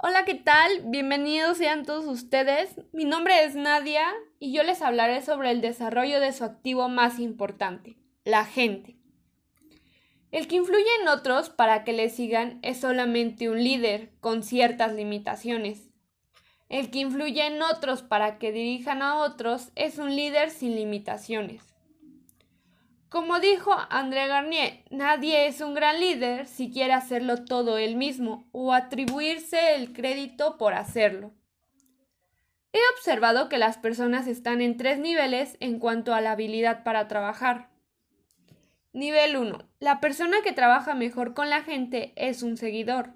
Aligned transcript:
Hola, 0.00 0.24
¿qué 0.24 0.36
tal? 0.36 0.82
Bienvenidos 0.84 1.58
sean 1.58 1.84
todos 1.84 2.04
ustedes. 2.04 2.70
Mi 2.92 3.04
nombre 3.04 3.42
es 3.42 3.56
Nadia 3.56 4.06
y 4.38 4.52
yo 4.52 4.62
les 4.62 4.80
hablaré 4.80 5.22
sobre 5.22 5.50
el 5.50 5.60
desarrollo 5.60 6.20
de 6.20 6.32
su 6.32 6.44
activo 6.44 6.88
más 6.88 7.18
importante, 7.18 7.96
la 8.22 8.44
gente. 8.44 8.96
El 10.30 10.46
que 10.46 10.54
influye 10.54 10.86
en 11.02 11.08
otros 11.08 11.50
para 11.50 11.82
que 11.82 11.92
le 11.92 12.10
sigan 12.10 12.60
es 12.62 12.78
solamente 12.78 13.50
un 13.50 13.64
líder 13.64 14.12
con 14.20 14.44
ciertas 14.44 14.92
limitaciones. 14.92 15.90
El 16.68 16.92
que 16.92 17.00
influye 17.00 17.44
en 17.44 17.60
otros 17.60 18.02
para 18.02 18.38
que 18.38 18.52
dirijan 18.52 19.02
a 19.02 19.16
otros 19.16 19.72
es 19.74 19.98
un 19.98 20.14
líder 20.14 20.50
sin 20.50 20.76
limitaciones. 20.76 21.67
Como 23.08 23.40
dijo 23.40 23.74
André 23.88 24.26
Garnier, 24.26 24.84
nadie 24.90 25.46
es 25.46 25.62
un 25.62 25.72
gran 25.72 25.98
líder 25.98 26.46
si 26.46 26.70
quiere 26.70 26.92
hacerlo 26.92 27.44
todo 27.44 27.78
él 27.78 27.96
mismo 27.96 28.46
o 28.52 28.74
atribuirse 28.74 29.76
el 29.76 29.94
crédito 29.94 30.58
por 30.58 30.74
hacerlo. 30.74 31.32
He 32.72 32.80
observado 32.94 33.48
que 33.48 33.56
las 33.56 33.78
personas 33.78 34.26
están 34.26 34.60
en 34.60 34.76
tres 34.76 34.98
niveles 34.98 35.56
en 35.60 35.78
cuanto 35.78 36.12
a 36.12 36.20
la 36.20 36.32
habilidad 36.32 36.84
para 36.84 37.08
trabajar. 37.08 37.70
Nivel 38.92 39.38
1. 39.38 39.58
La 39.80 40.00
persona 40.00 40.36
que 40.44 40.52
trabaja 40.52 40.94
mejor 40.94 41.32
con 41.32 41.48
la 41.48 41.62
gente 41.62 42.12
es 42.16 42.42
un 42.42 42.58
seguidor. 42.58 43.14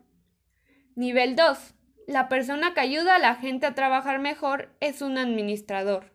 Nivel 0.95 1.37
2. 1.37 1.75
La 2.07 2.31
persona 2.31 2.73
que 2.73 2.81
ayuda 2.81 3.17
a 3.17 3.19
la 3.19 3.35
gente 3.35 3.67
a 3.67 3.75
trabajar 3.75 4.21
mejor 4.21 4.75
es 4.81 5.03
un 5.03 5.19
administrador. 5.19 6.13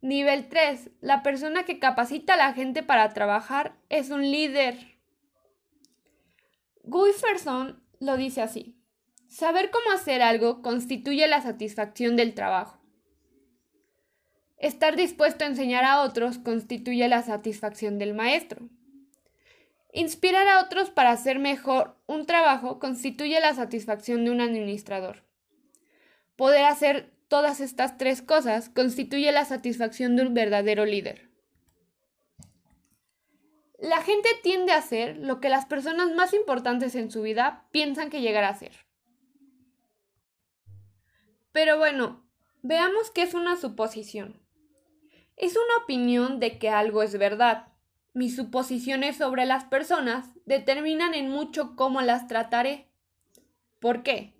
Nivel 0.00 0.48
3. 0.48 0.90
La 1.00 1.22
persona 1.22 1.64
que 1.64 1.80
capacita 1.80 2.34
a 2.34 2.36
la 2.36 2.52
gente 2.52 2.82
para 2.82 3.08
trabajar 3.12 3.74
es 3.88 4.10
un 4.10 4.22
líder. 4.22 4.76
Guiferson 6.84 7.82
lo 7.98 8.16
dice 8.16 8.40
así. 8.40 8.76
Saber 9.26 9.70
cómo 9.70 9.90
hacer 9.92 10.22
algo 10.22 10.62
constituye 10.62 11.26
la 11.26 11.42
satisfacción 11.42 12.16
del 12.16 12.34
trabajo. 12.34 12.80
Estar 14.56 14.96
dispuesto 14.96 15.44
a 15.44 15.48
enseñar 15.48 15.84
a 15.84 16.02
otros 16.02 16.38
constituye 16.38 17.06
la 17.08 17.22
satisfacción 17.22 17.98
del 17.98 18.14
maestro. 18.14 18.68
Inspirar 19.92 20.46
a 20.46 20.60
otros 20.60 20.90
para 20.90 21.10
hacer 21.10 21.38
mejor 21.38 21.96
un 22.06 22.24
trabajo 22.24 22.78
constituye 22.78 23.40
la 23.40 23.54
satisfacción 23.54 24.24
de 24.24 24.30
un 24.30 24.40
administrador. 24.40 25.24
Poder 26.36 26.64
hacer 26.64 27.17
todas 27.28 27.60
estas 27.60 27.96
tres 27.96 28.22
cosas 28.22 28.68
constituye 28.70 29.30
la 29.32 29.44
satisfacción 29.44 30.16
de 30.16 30.22
un 30.22 30.34
verdadero 30.34 30.84
líder. 30.84 31.30
La 33.78 34.02
gente 34.02 34.28
tiende 34.42 34.72
a 34.72 34.78
hacer 34.78 35.18
lo 35.18 35.40
que 35.40 35.48
las 35.48 35.66
personas 35.66 36.12
más 36.12 36.34
importantes 36.34 36.96
en 36.96 37.12
su 37.12 37.22
vida 37.22 37.68
piensan 37.70 38.10
que 38.10 38.20
llegará 38.20 38.48
a 38.48 38.56
ser. 38.56 38.72
Pero 41.52 41.78
bueno, 41.78 42.28
veamos 42.62 43.10
qué 43.12 43.22
es 43.22 43.34
una 43.34 43.56
suposición. 43.56 44.42
Es 45.36 45.52
una 45.52 45.84
opinión 45.84 46.40
de 46.40 46.58
que 46.58 46.70
algo 46.70 47.04
es 47.04 47.16
verdad. 47.18 47.68
Mis 48.14 48.34
suposiciones 48.34 49.16
sobre 49.16 49.46
las 49.46 49.64
personas 49.64 50.26
determinan 50.44 51.14
en 51.14 51.30
mucho 51.30 51.76
cómo 51.76 52.00
las 52.00 52.26
trataré. 52.26 52.90
¿Por 53.78 54.02
qué? 54.02 54.34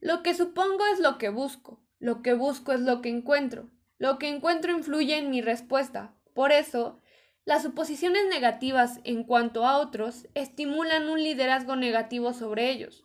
Lo 0.00 0.22
que 0.22 0.34
supongo 0.34 0.86
es 0.86 1.00
lo 1.00 1.18
que 1.18 1.30
busco. 1.30 1.82
Lo 2.00 2.22
que 2.22 2.34
busco 2.34 2.72
es 2.72 2.80
lo 2.80 3.02
que 3.02 3.08
encuentro. 3.08 3.68
Lo 3.98 4.18
que 4.18 4.28
encuentro 4.28 4.72
influye 4.72 5.16
en 5.16 5.30
mi 5.30 5.40
respuesta. 5.40 6.14
Por 6.34 6.52
eso, 6.52 7.00
las 7.44 7.62
suposiciones 7.62 8.26
negativas 8.28 9.00
en 9.04 9.24
cuanto 9.24 9.66
a 9.66 9.78
otros 9.78 10.28
estimulan 10.34 11.08
un 11.08 11.22
liderazgo 11.22 11.76
negativo 11.76 12.32
sobre 12.32 12.70
ellos. 12.70 13.04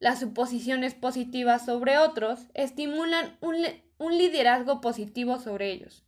Las 0.00 0.20
suposiciones 0.20 0.94
positivas 0.94 1.64
sobre 1.64 1.98
otros 1.98 2.46
estimulan 2.54 3.38
un, 3.40 4.18
liderazgo 4.18 4.80
positivo 4.80 5.38
sobre 5.38 5.72
ellos. 5.72 6.04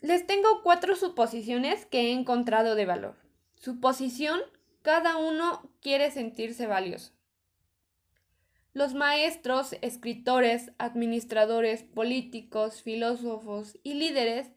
Les 0.00 0.26
tengo 0.26 0.62
cuatro 0.62 0.96
suposiciones 0.96 1.86
que 1.86 2.08
he 2.08 2.12
encontrado 2.12 2.74
de 2.74 2.86
valor. 2.86 3.16
Suposición, 3.54 4.40
cada 4.82 5.16
uno 5.16 5.70
quiere 5.80 6.10
sentirse 6.10 6.66
valioso. 6.66 7.12
Los 8.74 8.94
maestros, 8.94 9.76
escritores, 9.82 10.72
administradores, 10.78 11.82
políticos, 11.82 12.82
filósofos 12.82 13.78
y 13.82 13.94
líderes 13.94 14.50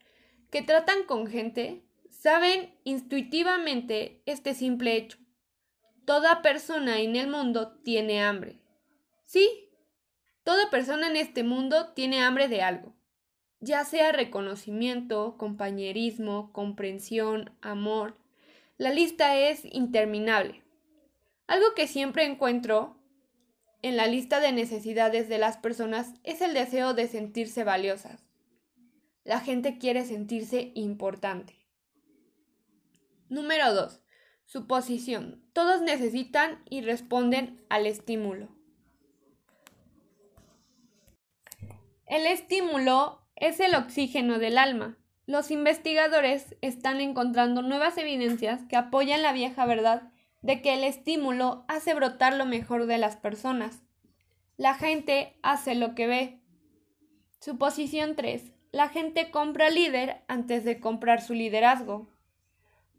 que 0.49 0.61
tratan 0.61 1.03
con 1.03 1.27
gente 1.27 1.83
saben 2.09 2.73
intuitivamente 2.85 4.21
este 4.25 4.53
simple 4.53 4.95
hecho. 4.95 5.17
Toda 6.05 6.41
persona 6.41 7.01
en 7.01 7.17
el 7.17 7.27
mundo 7.27 7.77
tiene 7.83 8.21
hambre. 8.21 8.61
Sí, 9.25 9.69
toda 10.43 10.69
persona 10.69 11.07
en 11.07 11.17
este 11.17 11.43
mundo 11.43 11.93
tiene 11.93 12.21
hambre 12.21 12.47
de 12.47 12.61
algo, 12.61 12.95
ya 13.59 13.83
sea 13.83 14.13
reconocimiento, 14.13 15.35
compañerismo, 15.37 16.53
comprensión, 16.53 17.51
amor. 17.61 18.17
La 18.77 18.91
lista 18.91 19.37
es 19.37 19.65
interminable. 19.65 20.63
Algo 21.47 21.73
que 21.75 21.87
siempre 21.87 22.23
encuentro 22.23 22.97
en 23.85 23.97
la 23.97 24.07
lista 24.07 24.39
de 24.39 24.51
necesidades 24.51 25.29
de 25.29 25.37
las 25.37 25.57
personas 25.57 26.15
es 26.23 26.41
el 26.41 26.55
deseo 26.55 26.95
de 26.95 27.07
sentirse 27.07 27.63
valiosas. 27.63 28.19
La 29.23 29.39
gente 29.39 29.77
quiere 29.77 30.05
sentirse 30.05 30.71
importante. 30.73 31.67
Número 33.29 33.75
2. 33.75 34.01
Suposición. 34.45 35.47
Todos 35.53 35.83
necesitan 35.83 36.63
y 36.67 36.81
responden 36.81 37.63
al 37.69 37.85
estímulo. 37.85 38.49
El 42.07 42.25
estímulo 42.25 43.21
es 43.35 43.59
el 43.59 43.75
oxígeno 43.75 44.39
del 44.39 44.57
alma. 44.57 44.97
Los 45.27 45.51
investigadores 45.51 46.55
están 46.61 47.01
encontrando 47.01 47.61
nuevas 47.61 47.99
evidencias 47.99 48.63
que 48.67 48.77
apoyan 48.77 49.21
la 49.21 49.31
vieja 49.31 49.67
verdad 49.67 50.11
de 50.45 50.61
que 50.61 50.75
el 50.75 50.83
estímulo 50.83 51.65
hace 51.67 51.95
brotar 51.95 52.35
lo 52.35 52.45
mejor 52.45 52.85
de 52.85 52.99
las 52.99 53.15
personas. 53.15 53.81
La 54.57 54.75
gente 54.75 55.39
hace 55.41 55.73
lo 55.73 55.95
que 55.95 56.05
ve. 56.05 56.39
Suposición 57.39 58.15
3. 58.15 58.53
La 58.71 58.89
gente 58.89 59.31
compra 59.31 59.71
líder 59.71 60.23
antes 60.27 60.63
de 60.63 60.79
comprar 60.79 61.23
su 61.23 61.33
liderazgo. 61.33 62.11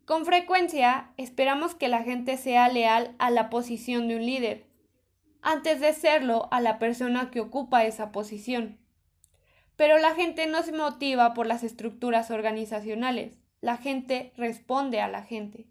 Con 0.05 0.27
frecuencia 0.27 1.13
esperamos 1.19 1.77
que 1.77 1.87
la 1.87 2.03
gente 2.03 2.37
sea 2.37 2.69
leal 2.69 3.15
a 3.21 3.31
la 3.31 3.49
posición 3.49 4.09
de 4.09 4.17
un 4.17 4.27
líder, 4.27 4.67
antes 5.41 5.79
de 5.79 5.93
serlo 5.93 6.49
a 6.51 6.61
la 6.61 6.81
persona 6.81 7.31
que 7.31 7.39
ocupa 7.39 7.85
esa 7.85 8.11
posición. 8.11 8.81
Pero 9.77 9.99
la 9.99 10.17
gente 10.17 10.49
no 10.49 10.65
se 10.65 10.73
motiva 10.73 11.33
por 11.33 11.47
las 11.47 11.63
estructuras 11.63 12.33
organizacionales, 12.33 13.39
la 13.61 13.77
gente 13.77 14.33
responde 14.37 15.01
a 15.01 15.07
la 15.07 15.23
gente. 15.23 15.69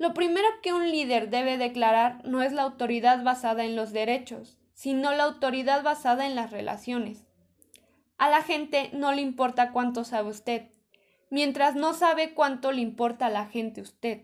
Lo 0.00 0.14
primero 0.14 0.48
que 0.62 0.72
un 0.72 0.90
líder 0.90 1.28
debe 1.28 1.58
declarar 1.58 2.24
no 2.24 2.40
es 2.40 2.54
la 2.54 2.62
autoridad 2.62 3.22
basada 3.22 3.66
en 3.66 3.76
los 3.76 3.92
derechos, 3.92 4.58
sino 4.72 5.12
la 5.12 5.24
autoridad 5.24 5.82
basada 5.82 6.26
en 6.26 6.34
las 6.34 6.50
relaciones. 6.50 7.26
A 8.16 8.30
la 8.30 8.40
gente 8.40 8.88
no 8.94 9.12
le 9.12 9.20
importa 9.20 9.72
cuánto 9.72 10.04
sabe 10.04 10.30
usted, 10.30 10.70
mientras 11.28 11.74
no 11.74 11.92
sabe 11.92 12.32
cuánto 12.32 12.72
le 12.72 12.80
importa 12.80 13.26
a 13.26 13.28
la 13.28 13.44
gente 13.44 13.82
usted. 13.82 14.22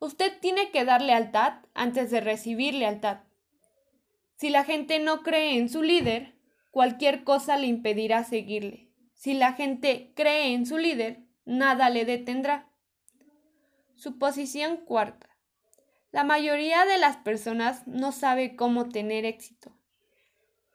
Usted 0.00 0.40
tiene 0.40 0.72
que 0.72 0.84
dar 0.84 1.00
lealtad 1.00 1.60
antes 1.72 2.10
de 2.10 2.20
recibir 2.20 2.74
lealtad. 2.74 3.20
Si 4.34 4.50
la 4.50 4.64
gente 4.64 4.98
no 4.98 5.22
cree 5.22 5.58
en 5.58 5.68
su 5.68 5.84
líder, 5.84 6.34
cualquier 6.72 7.22
cosa 7.22 7.56
le 7.56 7.68
impedirá 7.68 8.24
seguirle. 8.24 8.90
Si 9.14 9.32
la 9.32 9.52
gente 9.52 10.12
cree 10.16 10.54
en 10.54 10.66
su 10.66 10.76
líder, 10.76 11.20
nada 11.44 11.88
le 11.88 12.04
detendrá. 12.04 12.69
Suposición 14.00 14.78
cuarta. 14.78 15.28
La 16.10 16.24
mayoría 16.24 16.86
de 16.86 16.96
las 16.96 17.18
personas 17.18 17.86
no 17.86 18.12
sabe 18.12 18.56
cómo 18.56 18.88
tener 18.88 19.26
éxito. 19.26 19.76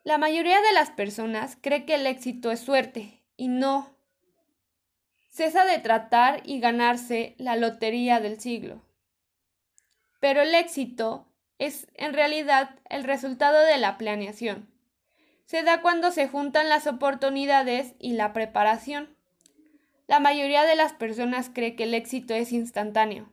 La 0.04 0.16
mayoría 0.16 0.60
de 0.60 0.72
las 0.72 0.92
personas 0.92 1.58
cree 1.60 1.84
que 1.86 1.96
el 1.96 2.06
éxito 2.06 2.52
es 2.52 2.60
suerte 2.60 3.24
y 3.36 3.48
no. 3.48 3.98
Cesa 5.28 5.64
de 5.64 5.80
tratar 5.80 6.42
y 6.44 6.60
ganarse 6.60 7.34
la 7.38 7.56
lotería 7.56 8.20
del 8.20 8.38
siglo. 8.38 8.80
Pero 10.20 10.42
el 10.42 10.54
éxito 10.54 11.26
es 11.58 11.88
en 11.94 12.14
realidad 12.14 12.78
el 12.88 13.02
resultado 13.02 13.58
de 13.58 13.78
la 13.78 13.98
planeación. 13.98 14.72
Se 15.46 15.64
da 15.64 15.82
cuando 15.82 16.12
se 16.12 16.28
juntan 16.28 16.68
las 16.68 16.86
oportunidades 16.86 17.96
y 17.98 18.12
la 18.12 18.32
preparación. 18.32 19.15
La 20.06 20.20
mayoría 20.20 20.64
de 20.64 20.76
las 20.76 20.92
personas 20.92 21.50
cree 21.52 21.74
que 21.74 21.84
el 21.84 21.94
éxito 21.94 22.34
es 22.34 22.52
instantáneo. 22.52 23.28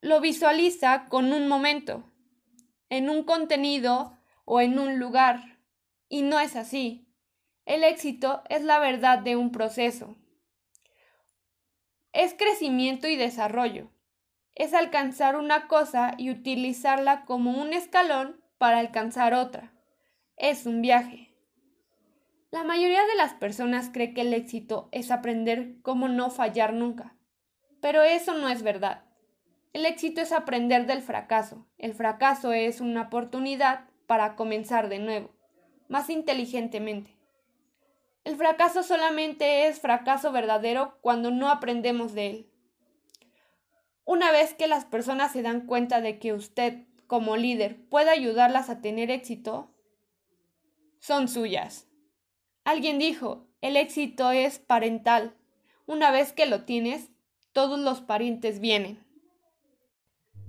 lo 0.00 0.20
visualiza 0.20 1.06
con 1.08 1.32
un 1.32 1.48
momento, 1.48 2.12
en 2.90 3.08
un 3.08 3.22
contenido 3.22 4.18
o 4.44 4.60
en 4.60 4.78
un 4.78 4.98
lugar. 4.98 5.58
Y 6.08 6.22
no 6.22 6.40
es 6.40 6.56
así. 6.56 7.08
El 7.64 7.84
éxito 7.84 8.42
es 8.48 8.62
la 8.62 8.78
verdad 8.78 9.20
de 9.20 9.36
un 9.36 9.52
proceso. 9.52 10.16
Es 12.12 12.34
crecimiento 12.34 13.08
y 13.08 13.16
desarrollo. 13.16 13.90
es 14.56 14.72
alcanzar 14.72 15.34
una 15.34 15.66
cosa 15.66 16.14
y 16.16 16.30
utilizarla 16.30 17.24
como 17.24 17.60
un 17.60 17.72
escalón 17.72 18.40
para 18.56 18.78
alcanzar 18.78 19.34
otra. 19.34 19.72
Es 20.36 20.64
un 20.66 20.80
viaje. 20.80 21.33
La 22.54 22.62
mayoría 22.62 23.04
de 23.04 23.16
las 23.16 23.34
personas 23.34 23.90
cree 23.92 24.14
que 24.14 24.20
el 24.20 24.32
éxito 24.32 24.88
es 24.92 25.10
aprender 25.10 25.74
cómo 25.82 26.06
no 26.06 26.30
fallar 26.30 26.72
nunca. 26.72 27.16
Pero 27.80 28.04
eso 28.04 28.34
no 28.34 28.48
es 28.48 28.62
verdad. 28.62 29.02
El 29.72 29.84
éxito 29.84 30.20
es 30.20 30.30
aprender 30.30 30.86
del 30.86 31.02
fracaso. 31.02 31.66
El 31.78 31.94
fracaso 31.94 32.52
es 32.52 32.80
una 32.80 33.02
oportunidad 33.02 33.88
para 34.06 34.36
comenzar 34.36 34.88
de 34.88 35.00
nuevo, 35.00 35.34
más 35.88 36.10
inteligentemente. 36.10 37.18
El 38.22 38.36
fracaso 38.36 38.84
solamente 38.84 39.66
es 39.66 39.80
fracaso 39.80 40.30
verdadero 40.30 40.96
cuando 41.00 41.32
no 41.32 41.50
aprendemos 41.50 42.14
de 42.14 42.30
él. 42.30 42.50
Una 44.04 44.30
vez 44.30 44.54
que 44.54 44.68
las 44.68 44.84
personas 44.84 45.32
se 45.32 45.42
dan 45.42 45.66
cuenta 45.66 46.00
de 46.00 46.20
que 46.20 46.32
usted, 46.32 46.86
como 47.08 47.36
líder, 47.36 47.84
puede 47.88 48.10
ayudarlas 48.10 48.70
a 48.70 48.80
tener 48.80 49.10
éxito, 49.10 49.74
son 51.00 51.26
suyas. 51.26 51.88
Alguien 52.64 52.98
dijo, 52.98 53.46
el 53.60 53.76
éxito 53.76 54.30
es 54.30 54.58
parental. 54.58 55.34
Una 55.86 56.10
vez 56.10 56.32
que 56.32 56.46
lo 56.46 56.64
tienes, 56.64 57.10
todos 57.52 57.78
los 57.78 58.00
parientes 58.00 58.58
vienen. 58.58 59.04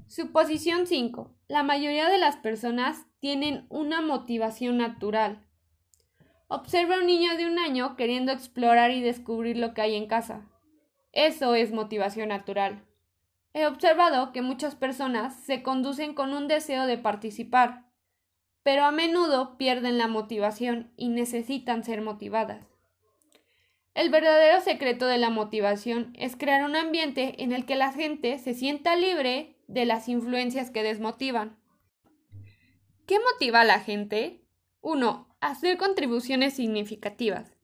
Suposición 0.08 0.88
5. 0.88 1.36
La 1.50 1.64
mayoría 1.64 2.08
de 2.08 2.18
las 2.18 2.38
personas 2.38 3.06
tienen 3.20 3.66
una 3.70 4.02
motivación 4.02 4.78
natural. 4.78 5.46
Observa 6.48 6.96
a 6.96 7.00
un 7.00 7.08
niño 7.08 7.36
de 7.36 7.48
un 7.48 7.60
año 7.60 7.96
queriendo 7.96 8.32
explorar 8.32 8.92
y 8.92 9.02
descubrir 9.02 9.58
lo 9.58 9.74
que 9.74 9.82
hay 9.82 9.96
en 9.96 10.08
casa. 10.08 10.48
Eso 11.12 11.54
es 11.54 11.74
motivación 11.74 12.30
natural. 12.30 12.86
He 13.54 13.66
observado 13.66 14.32
que 14.32 14.42
muchas 14.42 14.76
personas 14.76 15.36
se 15.44 15.64
conducen 15.64 16.14
con 16.14 16.34
un 16.34 16.48
deseo 16.48 16.86
de 16.86 16.98
participar, 16.98 17.86
pero 18.66 18.84
a 18.84 18.92
menudo 18.92 19.60
pierden 19.60 20.00
la 20.00 20.08
motivación 20.08 20.92
y 20.98 21.10
necesitan 21.10 21.84
ser 21.84 22.02
motivadas. 22.02 22.66
El 23.94 24.10
verdadero 24.10 24.60
secreto 24.60 25.06
de 25.06 25.20
la 25.20 25.30
motivación 25.30 26.14
es 26.18 26.36
crear 26.36 26.66
un 26.66 26.76
ambiente 26.76 27.44
en 27.44 27.52
el 27.52 27.68
que 27.68 27.76
la 27.76 27.94
gente 27.94 28.40
se 28.40 28.56
sienta 28.56 28.96
libre 28.96 29.56
de 29.68 29.86
las 29.86 30.10
influencias 30.10 30.72
que 30.72 30.82
desmotivan. 30.82 31.60
¿Qué 33.06 33.20
motiva 33.20 33.62
a 33.62 33.66
la 33.66 33.82
gente? 33.82 34.42
1. 34.82 35.38
Hacer 35.42 35.78
contribuciones 35.78 36.56
significativas. 36.56 37.56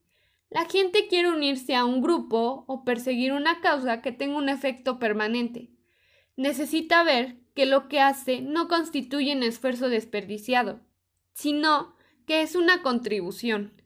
La 0.51 0.65
gente 0.65 1.07
quiere 1.07 1.31
unirse 1.31 1.73
a 1.73 1.83
un 1.83 2.03
grupo 2.03 2.63
o 2.67 2.83
perseguir 2.83 3.33
una 3.33 3.59
causa 3.59 4.03
que 4.03 4.11
tenga 4.11 4.37
un 4.37 4.49
efecto 4.49 4.99
permanente. 4.99 5.71
Necesita 6.35 7.01
ver 7.01 7.37
que 7.55 7.65
lo 7.65 7.87
que 7.87 8.01
hace 8.01 8.41
no 8.41 8.67
constituye 8.67 9.35
un 9.35 9.41
esfuerzo 9.41 9.89
desperdiciado 9.89 10.79
sino 11.33 11.95
que 12.25 12.41
es 12.41 12.55
una 12.55 12.81
contribución. 12.81 13.81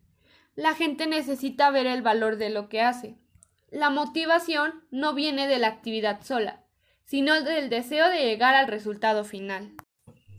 La 0.56 0.74
gente 0.74 1.08
necesita 1.08 1.70
ver 1.72 1.86
el 1.86 2.02
valor 2.02 2.38
de 2.38 2.50
lo 2.50 2.70
que 2.70 2.82
hace. 2.82 3.18
La 3.70 3.90
motivación 3.90 4.86
no 4.92 5.14
viene 5.14 5.48
de 5.48 5.60
la 5.60 5.68
actividad 5.68 6.24
sola, 6.24 6.64
sino 7.06 7.42
del 7.42 7.70
deseo 7.70 8.10
de 8.10 8.24
llegar 8.24 8.56
al 8.56 8.68
resultado 8.68 9.26
final. 9.26 9.76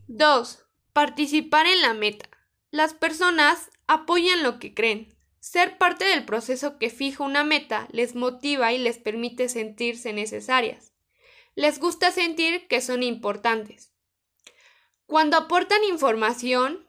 2. 0.09 0.65
Participar 0.93 1.67
en 1.67 1.83
la 1.83 1.93
meta. 1.93 2.29
Las 2.71 2.95
personas 2.95 3.71
apoyan 3.87 4.43
lo 4.43 4.59
que 4.59 4.73
creen. 4.73 5.15
Ser 5.41 5.79
parte 5.79 6.05
del 6.05 6.25
proceso 6.25 6.79
que 6.79 6.91
fija 6.91 7.23
una 7.23 7.45
meta 7.45 7.89
les 7.93 8.15
motiva 8.15 8.73
y 8.73 8.79
les 8.79 8.99
permite 8.99 9.49
sentirse 9.49 10.13
necesarias. 10.13 10.93
Les 11.55 11.79
gusta 11.79 12.11
sentir 12.11 12.67
que 12.69 12.81
son 12.81 13.03
importantes. 13.03 13.93
Cuando 15.07 15.37
aportan 15.37 15.85
información, 15.85 16.86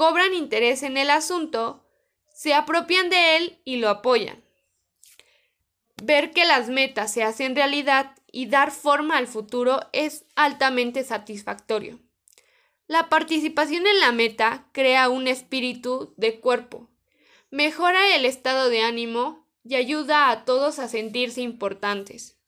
cobran 0.00 0.32
interés 0.32 0.82
en 0.82 0.96
el 0.96 1.10
asunto, 1.10 1.84
se 2.32 2.54
apropian 2.54 3.10
de 3.10 3.36
él 3.36 3.60
y 3.66 3.76
lo 3.76 3.90
apoyan. 3.90 4.42
Ver 6.02 6.30
que 6.30 6.46
las 6.46 6.70
metas 6.70 7.12
se 7.12 7.22
hacen 7.22 7.54
realidad 7.54 8.14
y 8.32 8.46
dar 8.46 8.70
forma 8.70 9.18
al 9.18 9.26
futuro 9.26 9.80
es 9.92 10.24
altamente 10.36 11.04
satisfactorio. 11.04 12.00
La 12.86 13.10
participación 13.10 13.86
en 13.86 14.00
la 14.00 14.10
meta 14.10 14.70
crea 14.72 15.10
un 15.10 15.28
espíritu 15.28 16.14
de 16.16 16.40
cuerpo, 16.40 16.88
mejora 17.50 18.16
el 18.16 18.24
estado 18.24 18.70
de 18.70 18.80
ánimo 18.80 19.46
y 19.64 19.74
ayuda 19.74 20.30
a 20.30 20.46
todos 20.46 20.78
a 20.78 20.88
sentirse 20.88 21.42
importantes. 21.42 22.38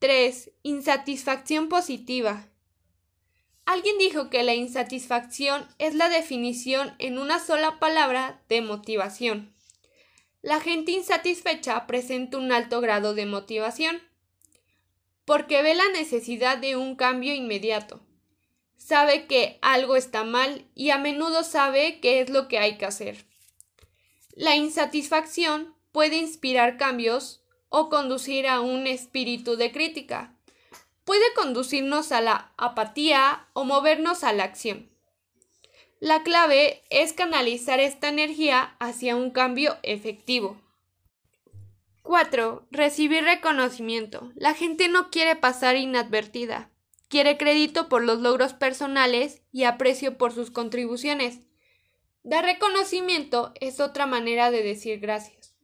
3. 0.00 0.50
Insatisfacción 0.64 1.70
positiva. 1.70 2.46
Alguien 3.66 3.98
dijo 3.98 4.30
que 4.30 4.44
la 4.44 4.54
insatisfacción 4.54 5.66
es 5.78 5.96
la 5.96 6.08
definición 6.08 6.94
en 7.00 7.18
una 7.18 7.40
sola 7.40 7.80
palabra 7.80 8.40
de 8.48 8.62
motivación. 8.62 9.52
La 10.40 10.60
gente 10.60 10.92
insatisfecha 10.92 11.88
presenta 11.88 12.38
un 12.38 12.52
alto 12.52 12.80
grado 12.80 13.12
de 13.12 13.26
motivación 13.26 14.00
porque 15.24 15.62
ve 15.62 15.74
la 15.74 15.88
necesidad 15.88 16.58
de 16.58 16.76
un 16.76 16.94
cambio 16.94 17.34
inmediato. 17.34 18.00
Sabe 18.76 19.26
que 19.26 19.58
algo 19.62 19.96
está 19.96 20.22
mal 20.22 20.64
y 20.76 20.90
a 20.90 20.98
menudo 20.98 21.42
sabe 21.42 21.98
qué 21.98 22.20
es 22.20 22.30
lo 22.30 22.46
que 22.46 22.60
hay 22.60 22.78
que 22.78 22.86
hacer. 22.86 23.24
La 24.36 24.54
insatisfacción 24.54 25.74
puede 25.90 26.18
inspirar 26.18 26.76
cambios 26.76 27.42
o 27.68 27.88
conducir 27.88 28.46
a 28.46 28.60
un 28.60 28.86
espíritu 28.86 29.56
de 29.56 29.72
crítica 29.72 30.35
puede 31.06 31.32
conducirnos 31.34 32.10
a 32.10 32.20
la 32.20 32.52
apatía 32.58 33.46
o 33.54 33.64
movernos 33.64 34.24
a 34.24 34.32
la 34.34 34.42
acción. 34.42 34.90
La 36.00 36.24
clave 36.24 36.82
es 36.90 37.14
canalizar 37.14 37.80
esta 37.80 38.08
energía 38.08 38.76
hacia 38.80 39.16
un 39.16 39.30
cambio 39.30 39.78
efectivo. 39.82 40.60
4. 42.02 42.66
Recibir 42.70 43.24
reconocimiento. 43.24 44.30
La 44.34 44.52
gente 44.52 44.88
no 44.88 45.10
quiere 45.10 45.36
pasar 45.36 45.76
inadvertida. 45.76 46.70
Quiere 47.08 47.38
crédito 47.38 47.88
por 47.88 48.02
los 48.02 48.20
logros 48.20 48.52
personales 48.52 49.42
y 49.52 49.62
aprecio 49.62 50.18
por 50.18 50.32
sus 50.32 50.50
contribuciones. 50.50 51.38
Dar 52.24 52.44
reconocimiento 52.44 53.52
es 53.60 53.78
otra 53.78 54.06
manera 54.06 54.50
de 54.50 54.64
decir 54.64 54.98
gracias. 54.98 55.54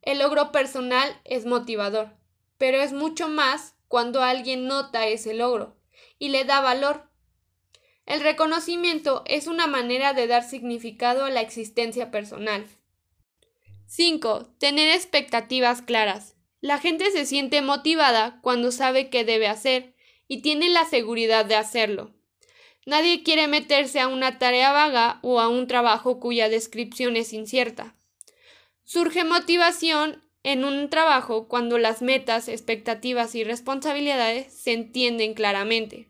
El 0.00 0.20
logro 0.20 0.52
personal 0.52 1.20
es 1.24 1.44
motivador, 1.44 2.16
pero 2.56 2.78
es 2.78 2.92
mucho 2.92 3.28
más 3.28 3.75
cuando 3.88 4.22
alguien 4.22 4.66
nota 4.66 5.06
ese 5.06 5.34
logro 5.34 5.76
y 6.18 6.28
le 6.28 6.44
da 6.44 6.60
valor. 6.60 7.10
El 8.06 8.20
reconocimiento 8.20 9.22
es 9.26 9.46
una 9.46 9.66
manera 9.66 10.12
de 10.12 10.26
dar 10.26 10.48
significado 10.48 11.24
a 11.24 11.30
la 11.30 11.40
existencia 11.40 12.10
personal. 12.10 12.66
5. 13.86 14.54
Tener 14.58 14.94
expectativas 14.94 15.82
claras. 15.82 16.34
La 16.60 16.78
gente 16.78 17.10
se 17.10 17.26
siente 17.26 17.62
motivada 17.62 18.40
cuando 18.42 18.72
sabe 18.72 19.10
qué 19.10 19.24
debe 19.24 19.48
hacer 19.48 19.94
y 20.28 20.42
tiene 20.42 20.68
la 20.68 20.84
seguridad 20.84 21.44
de 21.44 21.56
hacerlo. 21.56 22.12
Nadie 22.84 23.22
quiere 23.22 23.48
meterse 23.48 24.00
a 24.00 24.08
una 24.08 24.38
tarea 24.38 24.72
vaga 24.72 25.18
o 25.22 25.40
a 25.40 25.48
un 25.48 25.66
trabajo 25.66 26.20
cuya 26.20 26.48
descripción 26.48 27.16
es 27.16 27.32
incierta. 27.32 27.96
Surge 28.84 29.24
motivación 29.24 30.22
en 30.46 30.64
un 30.64 30.88
trabajo 30.90 31.48
cuando 31.48 31.76
las 31.76 32.02
metas, 32.02 32.46
expectativas 32.46 33.34
y 33.34 33.42
responsabilidades 33.42 34.54
se 34.54 34.72
entienden 34.72 35.34
claramente. 35.34 36.08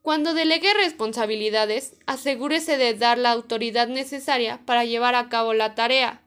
Cuando 0.00 0.32
delegue 0.32 0.72
responsabilidades, 0.74 1.96
asegúrese 2.06 2.76
de 2.76 2.94
dar 2.94 3.18
la 3.18 3.32
autoridad 3.32 3.88
necesaria 3.88 4.64
para 4.64 4.84
llevar 4.84 5.16
a 5.16 5.28
cabo 5.28 5.54
la 5.54 5.74
tarea. 5.74 6.22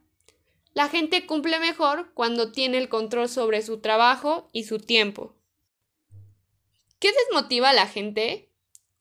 La 0.73 0.89
gente 0.89 1.25
cumple 1.25 1.57
mejor 1.59 2.11
cuando 2.13 2.51
tiene 2.51 2.79
el 2.79 2.89
control 2.89 3.29
sobre 3.29 3.61
su 3.61 3.79
trabajo 3.79 4.49
y 4.51 4.65
su 4.65 4.79
tiempo. 4.79 5.33
¿Qué 6.99 7.13
desmotiva 7.13 7.69
a 7.69 7.73
la 7.73 7.87
gente? 7.87 8.51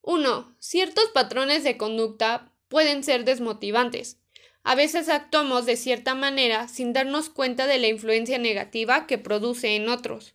1. 0.03 0.55
Ciertos 0.61 1.07
patrones 1.13 1.65
de 1.65 1.77
conducta 1.77 2.53
pueden 2.69 3.03
ser 3.03 3.25
desmotivantes. 3.25 4.21
A 4.69 4.75
veces 4.75 5.09
actuamos 5.09 5.65
de 5.65 5.77
cierta 5.77 6.17
manera 6.17 6.67
sin 6.67 6.93
darnos 6.93 7.31
cuenta 7.31 7.69
de 7.69 7.79
la 7.79 7.87
influencia 7.87 8.37
negativa 8.37 9.07
que 9.07 9.17
produce 9.17 9.77
en 9.77 9.89
otros. 9.89 10.35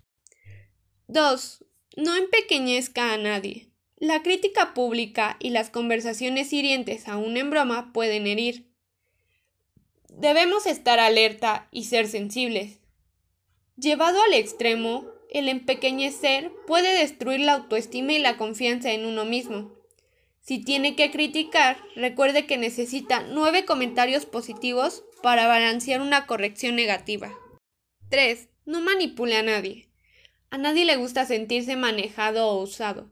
2. 1.07 1.65
No 1.97 2.15
empequeñezca 2.15 3.11
a 3.11 3.17
nadie. 3.17 3.67
La 3.97 4.23
crítica 4.23 4.73
pública 4.73 5.35
y 5.41 5.49
las 5.49 5.69
conversaciones 5.69 6.53
hirientes 6.53 7.09
aún 7.09 7.35
en 7.35 7.49
broma 7.49 7.91
pueden 7.91 8.25
herir. 8.25 8.71
Debemos 10.07 10.65
estar 10.65 11.01
alerta 11.01 11.67
y 11.69 11.83
ser 11.83 12.07
sensibles. 12.07 12.79
Llevado 13.75 14.17
al 14.23 14.33
extremo, 14.33 15.07
el 15.29 15.49
empequeñecer 15.49 16.53
puede 16.67 16.97
destruir 16.97 17.41
la 17.41 17.55
autoestima 17.55 18.13
y 18.13 18.19
la 18.19 18.37
confianza 18.37 18.93
en 18.93 19.05
uno 19.05 19.25
mismo. 19.25 19.80
Si 20.41 20.57
tiene 20.59 20.95
que 20.95 21.11
criticar, 21.11 21.77
recuerde 21.95 22.47
que 22.47 22.57
necesita 22.57 23.21
nueve 23.21 23.63
comentarios 23.63 24.25
positivos 24.25 25.03
para 25.21 25.45
balancear 25.47 26.01
una 26.01 26.25
corrección 26.25 26.75
negativa. 26.75 27.31
3. 28.09 28.49
No 28.65 28.81
manipule 28.81 29.37
a 29.37 29.43
nadie. 29.43 29.89
A 30.49 30.57
nadie 30.57 30.83
le 30.85 30.97
gusta 30.97 31.25
sentirse 31.25 31.75
manejado 31.75 32.47
o 32.47 32.61
usado. 32.61 33.11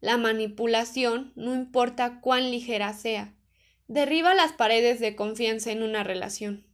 La 0.00 0.16
manipulación, 0.16 1.32
no 1.34 1.54
importa 1.54 2.20
cuán 2.20 2.50
ligera 2.50 2.94
sea, 2.94 3.34
derriba 3.86 4.34
las 4.34 4.52
paredes 4.52 5.00
de 5.00 5.16
confianza 5.16 5.72
en 5.72 5.82
una 5.82 6.04
relación. 6.04 6.66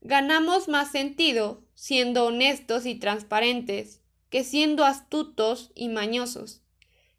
Ganamos 0.00 0.66
más 0.68 0.90
sentido 0.90 1.64
siendo 1.74 2.26
honestos 2.26 2.86
y 2.86 2.96
transparentes 2.96 4.02
que 4.28 4.42
siendo 4.42 4.84
astutos 4.84 5.70
y 5.74 5.88
mañosos. 5.88 6.61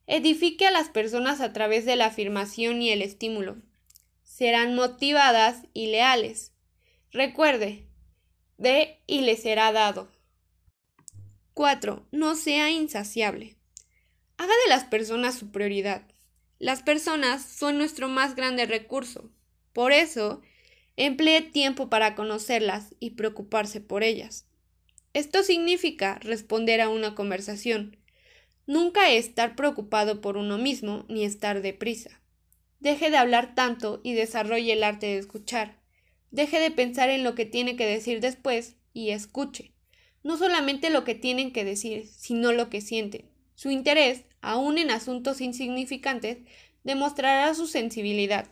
Edifique 0.05 0.65
a 0.65 0.72
las 0.72 0.89
personas 0.89 1.39
a 1.39 1.53
través 1.53 1.86
de 1.86 1.95
la 1.95 2.07
afirmación 2.07 2.81
y 2.81 2.89
el 2.91 3.01
estímulo. 3.01 3.57
Serán 4.24 4.75
motivadas 4.75 5.63
y 5.74 5.88
leales. 5.88 6.51
Recuerde, 7.12 7.88
de 8.57 9.00
y 9.07 9.22
le 9.22 9.38
será 9.38 9.72
dado. 9.72 10.12
4. 11.53 12.07
No 12.12 12.36
sea 12.36 12.72
insaciable. 12.72 13.55
Haga 14.38 14.53
de 14.65 14.69
las 14.69 14.83
personas 14.86 15.36
su 15.36 15.51
prioridad. 15.51 16.03
Las 16.60 16.81
personas 16.81 17.45
son 17.45 17.77
nuestro 17.77 18.10
más 18.10 18.36
grande 18.36 18.65
recurso. 18.65 19.29
Por 19.72 19.91
eso, 19.91 20.41
emplee 20.98 21.41
tiempo 21.41 21.89
para 21.89 22.15
conocerlas 22.15 22.95
y 23.00 23.12
preocuparse 23.12 23.81
por 23.81 24.03
ellas. 24.03 24.48
Esto 25.13 25.43
significa 25.43 26.19
responder 26.22 26.81
a 26.81 26.89
una 26.89 27.15
conversación. 27.15 27.98
Nunca 28.65 29.12
estar 29.12 29.55
preocupado 29.55 30.22
por 30.22 30.38
uno 30.38 30.58
mismo 30.58 31.05
ni 31.10 31.25
estar 31.25 31.62
deprisa. 31.62 32.22
Deje 32.79 33.10
de 33.10 33.17
hablar 33.17 33.55
tanto 33.55 34.01
y 34.03 34.13
desarrolle 34.13 34.74
el 34.74 34.84
arte 34.84 35.08
de 35.08 35.17
escuchar. 35.17 35.82
Deje 36.32 36.60
de 36.60 36.72
pensar 36.72 37.10
en 37.10 37.24
lo 37.24 37.36
que 37.36 37.46
tiene 37.46 37.75
que 37.75 37.86
decir 37.86 38.20
después 38.20 38.75
y 38.93 39.10
escuche. 39.10 39.74
No 40.24 40.38
solamente 40.38 40.89
lo 40.89 41.03
que 41.03 41.15
tienen 41.15 41.51
que 41.51 41.65
decir, 41.65 42.08
sino 42.08 42.53
lo 42.53 42.70
que 42.70 42.82
sienten. 42.82 43.29
Su 43.55 43.70
interés, 43.70 44.25
aun 44.41 44.77
en 44.77 44.91
asuntos 44.91 45.41
insignificantes, 45.41 46.39
demostrará 46.84 47.53
su 47.53 47.67
sensibilidad. 47.67 48.50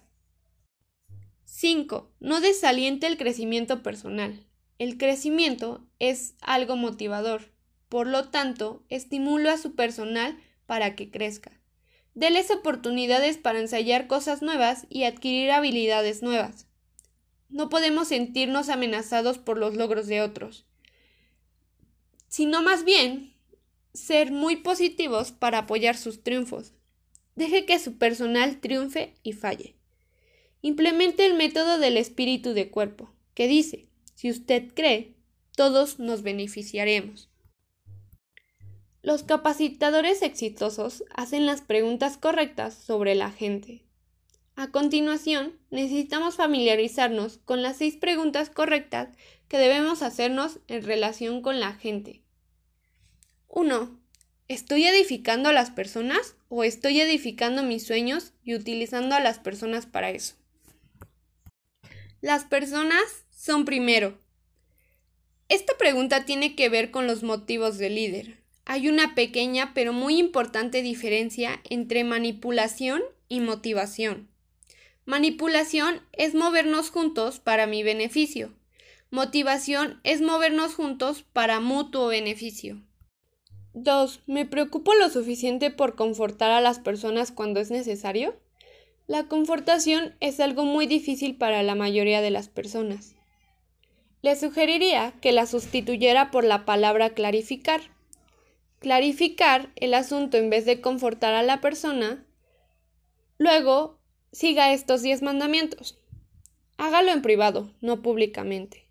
5. 1.46 2.12
No 2.20 2.40
desaliente 2.40 3.08
el 3.08 3.18
crecimiento 3.18 3.84
personal. 3.84 4.46
El 4.78 4.98
crecimiento 4.98 5.86
es 6.00 6.36
algo 6.42 6.76
motivador. 6.76 7.52
Por 7.92 8.08
lo 8.08 8.30
tanto, 8.30 8.86
estimulo 8.88 9.52
a 9.52 9.58
su 9.58 9.76
personal 9.76 10.40
para 10.66 10.96
que 10.96 11.12
crezca. 11.12 11.52
Deles 12.16 12.50
oportunidades 12.50 13.38
para 13.38 13.60
ensayar 13.60 14.08
cosas 14.08 14.42
nuevas 14.42 14.88
y 14.88 15.04
adquirir 15.04 15.52
habilidades 15.52 16.24
nuevas. 16.24 16.68
No 17.50 17.68
podemos 17.68 18.08
sentirnos 18.08 18.70
amenazados 18.70 19.40
por 19.40 19.58
los 19.58 19.76
logros 19.76 20.08
de 20.08 20.22
otros, 20.22 20.66
sino 22.30 22.62
más 22.62 22.86
bien 22.86 23.34
ser 23.94 24.32
muy 24.32 24.56
positivos 24.56 25.34
para 25.34 25.58
apoyar 25.58 25.98
sus 25.98 26.24
triunfos. 26.24 26.72
Deje 27.36 27.66
que 27.66 27.78
su 27.78 27.98
personal 27.98 28.62
triunfe 28.62 29.16
y 29.22 29.34
falle. 29.34 29.76
Implemente 30.62 31.26
el 31.26 31.34
método 31.34 31.78
del 31.78 31.98
espíritu 31.98 32.54
de 32.54 32.70
cuerpo, 32.70 33.14
que 33.34 33.50
dice, 33.50 33.90
si 34.16 34.32
usted 34.32 34.74
cree, 34.74 35.14
todos 35.58 36.00
nos 36.00 36.22
beneficiaremos. 36.22 37.31
Los 39.04 39.24
capacitadores 39.24 40.22
exitosos 40.22 41.04
hacen 41.16 41.48
las 41.48 41.62
preguntas 41.62 42.18
correctas 42.18 42.76
sobre 42.76 43.16
la 43.16 43.32
gente. 43.32 43.82
A 44.56 44.70
continuación, 44.70 45.58
necesitamos 45.72 46.36
familiarizarnos 46.36 47.40
con 47.40 47.64
las 47.64 47.78
seis 47.78 47.96
preguntas 47.96 48.52
correctas 48.52 49.10
que 49.48 49.58
debemos 49.58 50.04
hacernos 50.04 50.60
en 50.68 50.84
relación 50.84 51.42
con 51.42 51.60
la 51.60 51.74
gente. 51.74 52.22
1. 53.48 54.00
¿Estoy 54.48 54.86
edificando 54.86 55.50
a 55.50 55.54
las 55.54 55.72
personas 55.72 56.36
o 56.48 56.64
estoy 56.64 57.02
edificando 57.02 57.64
mis 57.64 57.88
sueños 57.88 58.34
y 58.44 58.54
utilizando 58.54 59.16
a 59.16 59.20
las 59.20 59.40
personas 59.40 59.88
para 59.88 60.12
eso? 60.12 60.36
Las 62.22 62.46
personas 62.46 63.26
son 63.32 63.66
primero. 63.66 64.20
Esta 65.50 65.76
pregunta 65.76 66.24
tiene 66.24 66.56
que 66.56 66.70
ver 66.70 66.92
con 66.92 67.08
los 67.08 67.24
motivos 67.24 67.80
del 67.80 67.96
líder. 67.96 68.41
Hay 68.66 68.88
una 68.88 69.16
pequeña 69.16 69.74
pero 69.74 69.94
muy 69.94 70.18
importante 70.18 70.82
diferencia 70.82 71.62
entre 71.70 72.04
manipulación 72.04 73.02
y 73.28 73.40
motivación. 73.40 74.30
Manipulación 75.06 76.02
es 76.14 76.36
movernos 76.36 76.90
juntos 76.90 77.40
para 77.40 77.66
mi 77.68 77.84
beneficio. 77.84 78.54
Motivación 79.10 80.00
es 80.04 80.22
movernos 80.22 80.76
juntos 80.76 81.24
para 81.34 81.60
mutuo 81.60 82.08
beneficio. 82.08 82.82
2. 83.74 84.22
¿Me 84.28 84.46
preocupo 84.46 84.94
lo 84.94 85.10
suficiente 85.10 85.72
por 85.72 85.96
confortar 85.96 86.52
a 86.52 86.62
las 86.62 86.80
personas 86.80 87.32
cuando 87.32 87.60
es 87.60 87.72
necesario? 87.72 88.36
La 89.08 89.28
confortación 89.28 90.16
es 90.20 90.40
algo 90.40 90.64
muy 90.64 90.88
difícil 90.88 91.36
para 91.36 91.64
la 91.64 91.76
mayoría 91.76 92.22
de 92.22 92.32
las 92.32 92.48
personas. 92.48 93.16
Le 94.22 94.36
sugeriría 94.36 95.14
que 95.22 95.32
la 95.32 95.46
sustituyera 95.46 96.32
por 96.32 96.44
la 96.44 96.64
palabra 96.64 97.10
clarificar. 97.10 97.82
Clarificar 98.82 99.70
el 99.76 99.94
asunto 99.94 100.38
en 100.38 100.50
vez 100.50 100.66
de 100.66 100.82
confortar 100.82 101.36
a 101.36 101.44
la 101.44 101.62
persona. 101.62 102.26
Luego, 103.38 104.00
siga 104.32 104.74
estos 104.74 105.04
diez 105.04 105.22
mandamientos. 105.22 106.00
Hágalo 106.78 107.12
en 107.12 107.22
privado, 107.22 107.72
no 107.80 108.02
públicamente. 108.02 108.88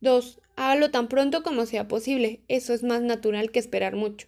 2. 0.00 0.40
Hágalo 0.56 0.90
tan 0.90 1.08
pronto 1.08 1.42
como 1.42 1.66
sea 1.66 1.86
posible, 1.86 2.44
eso 2.48 2.72
es 2.72 2.82
más 2.82 3.02
natural 3.02 3.50
que 3.50 3.58
esperar 3.58 3.94
mucho. 3.94 4.26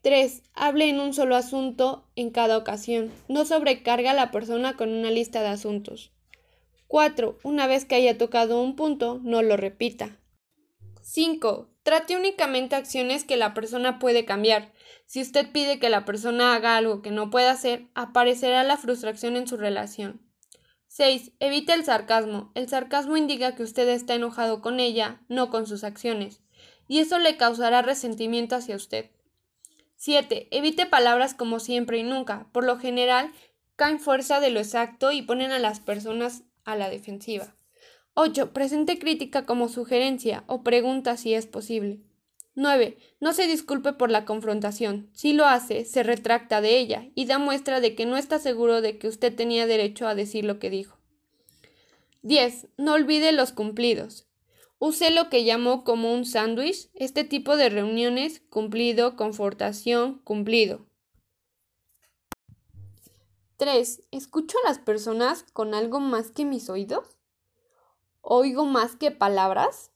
3. 0.00 0.42
Hable 0.54 0.88
en 0.88 1.00
un 1.00 1.12
solo 1.12 1.36
asunto 1.36 2.08
en 2.16 2.30
cada 2.30 2.56
ocasión. 2.56 3.12
No 3.28 3.44
sobrecarga 3.44 4.12
a 4.12 4.14
la 4.14 4.30
persona 4.30 4.74
con 4.74 4.88
una 4.88 5.10
lista 5.10 5.42
de 5.42 5.48
asuntos. 5.48 6.12
4. 6.86 7.40
Una 7.42 7.66
vez 7.66 7.84
que 7.84 7.96
haya 7.96 8.16
tocado 8.16 8.62
un 8.62 8.74
punto, 8.74 9.20
no 9.22 9.42
lo 9.42 9.58
repita. 9.58 10.18
5. 11.02 11.68
Trate 11.88 12.18
únicamente 12.18 12.76
acciones 12.76 13.24
que 13.24 13.38
la 13.38 13.54
persona 13.54 13.98
puede 13.98 14.26
cambiar. 14.26 14.74
Si 15.06 15.22
usted 15.22 15.50
pide 15.52 15.78
que 15.78 15.88
la 15.88 16.04
persona 16.04 16.54
haga 16.54 16.76
algo 16.76 17.00
que 17.00 17.10
no 17.10 17.30
puede 17.30 17.48
hacer, 17.48 17.86
aparecerá 17.94 18.62
la 18.62 18.76
frustración 18.76 19.38
en 19.38 19.48
su 19.48 19.56
relación. 19.56 20.20
6. 20.88 21.32
Evite 21.40 21.72
el 21.72 21.86
sarcasmo. 21.86 22.52
El 22.54 22.68
sarcasmo 22.68 23.16
indica 23.16 23.54
que 23.54 23.62
usted 23.62 23.88
está 23.88 24.14
enojado 24.14 24.60
con 24.60 24.80
ella, 24.80 25.22
no 25.30 25.48
con 25.48 25.66
sus 25.66 25.82
acciones, 25.82 26.42
y 26.88 26.98
eso 26.98 27.18
le 27.18 27.38
causará 27.38 27.80
resentimiento 27.80 28.54
hacia 28.54 28.76
usted. 28.76 29.10
7. 29.96 30.48
Evite 30.50 30.84
palabras 30.84 31.32
como 31.32 31.58
siempre 31.58 31.96
y 31.96 32.02
nunca. 32.02 32.50
Por 32.52 32.64
lo 32.64 32.78
general, 32.78 33.32
caen 33.76 33.98
fuerza 33.98 34.40
de 34.40 34.50
lo 34.50 34.60
exacto 34.60 35.10
y 35.10 35.22
ponen 35.22 35.52
a 35.52 35.58
las 35.58 35.80
personas 35.80 36.42
a 36.66 36.76
la 36.76 36.90
defensiva. 36.90 37.54
8. 38.20 38.52
Presente 38.52 38.98
crítica 38.98 39.46
como 39.46 39.68
sugerencia 39.68 40.42
o 40.48 40.64
pregunta 40.64 41.16
si 41.16 41.34
es 41.34 41.46
posible. 41.46 42.00
9. 42.56 42.98
No 43.20 43.32
se 43.32 43.46
disculpe 43.46 43.92
por 43.92 44.10
la 44.10 44.24
confrontación. 44.24 45.08
Si 45.12 45.34
lo 45.34 45.46
hace, 45.46 45.84
se 45.84 46.02
retracta 46.02 46.60
de 46.60 46.80
ella 46.80 47.10
y 47.14 47.26
da 47.26 47.38
muestra 47.38 47.80
de 47.80 47.94
que 47.94 48.06
no 48.06 48.16
está 48.16 48.40
seguro 48.40 48.80
de 48.80 48.98
que 48.98 49.06
usted 49.06 49.36
tenía 49.36 49.68
derecho 49.68 50.08
a 50.08 50.16
decir 50.16 50.44
lo 50.44 50.58
que 50.58 50.68
dijo. 50.68 50.98
10. 52.22 52.66
No 52.76 52.94
olvide 52.94 53.30
los 53.30 53.52
cumplidos. 53.52 54.26
Use 54.80 55.12
lo 55.12 55.30
que 55.30 55.44
llamó 55.44 55.84
como 55.84 56.12
un 56.12 56.24
sándwich, 56.24 56.90
este 56.94 57.22
tipo 57.22 57.56
de 57.56 57.68
reuniones, 57.68 58.42
cumplido, 58.50 59.14
confortación, 59.14 60.18
cumplido. 60.24 60.88
3. 63.58 64.02
¿Escucho 64.10 64.58
a 64.64 64.68
las 64.68 64.80
personas 64.80 65.44
con 65.52 65.72
algo 65.72 66.00
más 66.00 66.32
que 66.32 66.44
mis 66.44 66.68
oídos? 66.68 67.17
¿Oigo 68.20 68.64
más 68.64 68.96
que 68.96 69.10
palabras? 69.10 69.90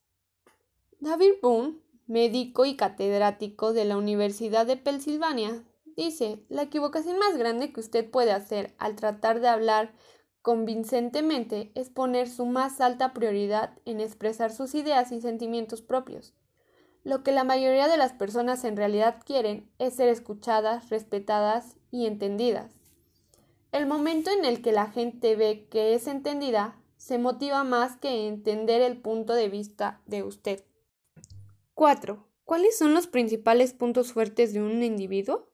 David 1.00 1.32
Boone, 1.42 1.78
médico 2.06 2.64
y 2.64 2.76
catedrático 2.76 3.72
de 3.72 3.84
la 3.84 3.96
Universidad 3.96 4.64
de 4.64 4.76
Pensilvania, 4.76 5.64
dice, 5.96 6.44
la 6.48 6.62
equivocación 6.62 7.18
más 7.18 7.36
grande 7.36 7.72
que 7.72 7.80
usted 7.80 8.08
puede 8.08 8.32
hacer 8.32 8.74
al 8.78 8.96
tratar 8.96 9.40
de 9.40 9.48
hablar 9.48 9.92
convincentemente 10.40 11.72
es 11.74 11.90
poner 11.90 12.28
su 12.28 12.46
más 12.46 12.80
alta 12.80 13.12
prioridad 13.12 13.78
en 13.84 14.00
expresar 14.00 14.52
sus 14.52 14.74
ideas 14.74 15.12
y 15.12 15.20
sentimientos 15.20 15.82
propios. 15.82 16.32
Lo 17.04 17.24
que 17.24 17.32
la 17.32 17.44
mayoría 17.44 17.88
de 17.88 17.96
las 17.96 18.12
personas 18.12 18.64
en 18.64 18.76
realidad 18.76 19.20
quieren 19.26 19.68
es 19.78 19.94
ser 19.94 20.08
escuchadas, 20.08 20.90
respetadas 20.90 21.76
y 21.90 22.06
entendidas. 22.06 22.70
El 23.72 23.86
momento 23.86 24.30
en 24.30 24.44
el 24.44 24.62
que 24.62 24.70
la 24.70 24.86
gente 24.86 25.34
ve 25.34 25.66
que 25.68 25.94
es 25.94 26.06
entendida 26.06 26.76
se 27.02 27.18
motiva 27.18 27.64
más 27.64 27.96
que 27.96 28.28
entender 28.28 28.80
el 28.80 28.96
punto 28.96 29.34
de 29.34 29.48
vista 29.48 30.00
de 30.06 30.22
usted. 30.22 30.64
4. 31.74 32.24
¿Cuáles 32.44 32.78
son 32.78 32.94
los 32.94 33.08
principales 33.08 33.72
puntos 33.72 34.12
fuertes 34.12 34.52
de 34.52 34.62
un 34.62 34.84
individuo? 34.84 35.50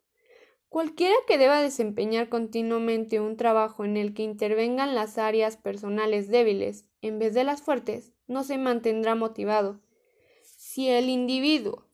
Cualquiera 0.69 1.15
que 1.27 1.39
deba 1.39 1.63
desempeñar 1.63 2.29
continuamente 2.29 3.19
un 3.21 3.39
trabajo 3.39 3.87
en 3.87 3.97
el 3.97 4.13
que 4.13 4.25
intervengan 4.25 4.95
las 4.95 5.17
áreas 5.17 5.57
personales 5.57 6.29
débiles 6.29 6.85
en 7.01 7.19
vez 7.19 7.33
de 7.33 7.45
las 7.45 7.63
fuertes, 7.63 8.13
no 8.27 8.45
se 8.45 8.59
mantendrá 8.59 9.15
motivado. 9.15 9.81
Si 10.43 10.91
el 10.91 11.09
individuo 11.09 11.87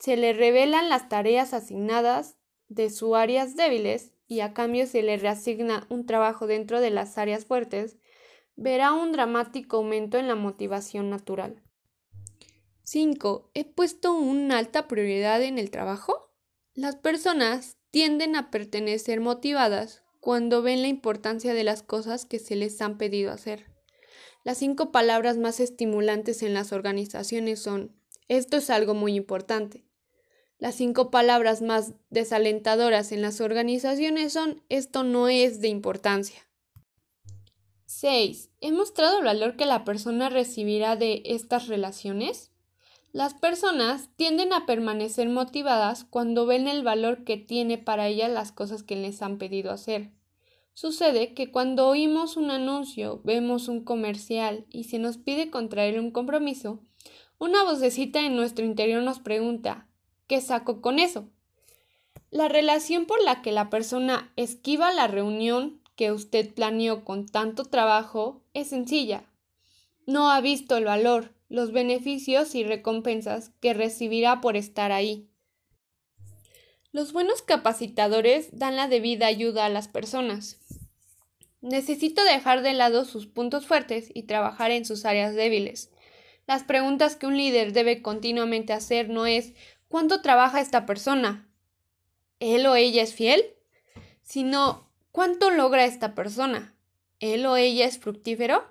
se 0.00 0.16
le 0.16 0.32
revelan 0.32 0.88
las 0.88 1.08
tareas 1.08 1.54
asignadas 1.54 2.38
de 2.68 2.90
sus 2.90 3.14
áreas 3.14 3.54
débiles 3.54 4.10
y 4.26 4.40
a 4.40 4.52
cambio 4.52 4.84
se 4.88 5.04
le 5.04 5.16
reasigna 5.16 5.86
un 5.90 6.06
trabajo 6.06 6.48
dentro 6.48 6.80
de 6.80 6.90
las 6.90 7.18
áreas 7.18 7.44
fuertes, 7.44 7.96
verá 8.56 8.92
un 8.92 9.12
dramático 9.12 9.76
aumento 9.76 10.18
en 10.18 10.28
la 10.28 10.34
motivación 10.34 11.10
natural. 11.10 11.62
5. 12.82 13.50
¿He 13.54 13.64
puesto 13.64 14.14
una 14.14 14.58
alta 14.58 14.88
prioridad 14.88 15.42
en 15.42 15.58
el 15.58 15.70
trabajo? 15.70 16.32
Las 16.74 16.96
personas 16.96 17.76
tienden 17.90 18.36
a 18.36 18.50
pertenecer 18.50 19.20
motivadas 19.20 20.02
cuando 20.20 20.62
ven 20.62 20.82
la 20.82 20.88
importancia 20.88 21.54
de 21.54 21.64
las 21.64 21.82
cosas 21.82 22.24
que 22.26 22.38
se 22.38 22.56
les 22.56 22.80
han 22.80 22.98
pedido 22.98 23.32
hacer. 23.32 23.66
Las 24.44 24.58
cinco 24.58 24.92
palabras 24.92 25.38
más 25.38 25.60
estimulantes 25.60 26.42
en 26.42 26.54
las 26.54 26.72
organizaciones 26.72 27.60
son 27.60 27.96
esto 28.28 28.56
es 28.56 28.70
algo 28.70 28.94
muy 28.94 29.14
importante. 29.14 29.84
Las 30.58 30.76
cinco 30.76 31.10
palabras 31.10 31.62
más 31.62 31.94
desalentadoras 32.10 33.12
en 33.12 33.22
las 33.22 33.40
organizaciones 33.40 34.32
son 34.32 34.62
esto 34.68 35.04
no 35.04 35.28
es 35.28 35.60
de 35.60 35.68
importancia. 35.68 36.48
6. 37.98 38.50
¿He 38.60 38.72
mostrado 38.72 39.20
el 39.20 39.24
valor 39.24 39.56
que 39.56 39.64
la 39.64 39.82
persona 39.82 40.28
recibirá 40.28 40.96
de 40.96 41.22
estas 41.24 41.66
relaciones? 41.66 42.52
Las 43.12 43.32
personas 43.32 44.10
tienden 44.16 44.52
a 44.52 44.66
permanecer 44.66 45.30
motivadas 45.30 46.04
cuando 46.04 46.44
ven 46.44 46.68
el 46.68 46.82
valor 46.82 47.24
que 47.24 47.38
tiene 47.38 47.78
para 47.78 48.08
ellas 48.08 48.30
las 48.30 48.52
cosas 48.52 48.82
que 48.82 48.96
les 48.96 49.22
han 49.22 49.38
pedido 49.38 49.72
hacer. 49.72 50.10
Sucede 50.74 51.32
que 51.32 51.50
cuando 51.50 51.88
oímos 51.88 52.36
un 52.36 52.50
anuncio, 52.50 53.22
vemos 53.24 53.66
un 53.66 53.82
comercial 53.82 54.66
y 54.68 54.84
se 54.84 54.98
nos 54.98 55.16
pide 55.16 55.48
contraer 55.48 55.98
un 55.98 56.10
compromiso, 56.10 56.80
una 57.38 57.64
vocecita 57.64 58.20
en 58.20 58.36
nuestro 58.36 58.66
interior 58.66 59.02
nos 59.02 59.20
pregunta 59.20 59.88
¿qué 60.26 60.42
saco 60.42 60.82
con 60.82 60.98
eso? 60.98 61.30
La 62.30 62.48
relación 62.48 63.06
por 63.06 63.24
la 63.24 63.40
que 63.40 63.52
la 63.52 63.70
persona 63.70 64.34
esquiva 64.36 64.92
la 64.92 65.06
reunión 65.06 65.80
que 65.96 66.12
usted 66.12 66.54
planeó 66.54 67.04
con 67.04 67.26
tanto 67.26 67.64
trabajo 67.64 68.42
es 68.54 68.68
sencilla. 68.68 69.24
No 70.06 70.30
ha 70.30 70.40
visto 70.40 70.76
el 70.76 70.84
valor, 70.84 71.34
los 71.48 71.72
beneficios 71.72 72.54
y 72.54 72.64
recompensas 72.64 73.50
que 73.60 73.74
recibirá 73.74 74.40
por 74.40 74.56
estar 74.56 74.92
ahí. 74.92 75.28
Los 76.92 77.12
buenos 77.12 77.42
capacitadores 77.42 78.56
dan 78.56 78.76
la 78.76 78.88
debida 78.88 79.26
ayuda 79.26 79.66
a 79.66 79.68
las 79.68 79.88
personas. 79.88 80.58
Necesito 81.60 82.22
dejar 82.24 82.62
de 82.62 82.74
lado 82.74 83.04
sus 83.04 83.26
puntos 83.26 83.66
fuertes 83.66 84.10
y 84.14 84.22
trabajar 84.22 84.70
en 84.70 84.84
sus 84.84 85.04
áreas 85.04 85.34
débiles. 85.34 85.90
Las 86.46 86.62
preguntas 86.62 87.16
que 87.16 87.26
un 87.26 87.36
líder 87.36 87.72
debe 87.72 88.02
continuamente 88.02 88.72
hacer 88.72 89.08
no 89.08 89.26
es 89.26 89.54
¿cuánto 89.88 90.22
trabaja 90.22 90.60
esta 90.60 90.86
persona? 90.86 91.50
¿Él 92.38 92.66
o 92.66 92.76
ella 92.76 93.02
es 93.02 93.14
fiel? 93.14 93.42
sino 94.26 94.85
¿cuánto 95.16 95.48
logra 95.50 95.86
esta 95.86 96.14
persona? 96.14 96.74
¿Él 97.20 97.46
o 97.46 97.56
ella 97.56 97.86
es 97.86 97.98
fructífero? 97.98 98.62